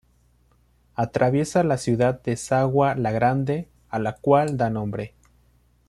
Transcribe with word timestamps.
Atraviesa 0.95 1.63
la 1.63 1.77
ciudad 1.77 2.23
de 2.23 2.35
Sagua 2.35 2.95
La 2.95 3.11
Grande, 3.11 3.69
a 3.89 3.99
la 3.99 4.15
cual 4.15 4.57
da 4.57 4.71
nombre. 4.71 5.13